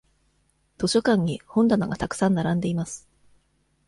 [0.79, 3.07] 図書館に本棚がたくさん並んでいます。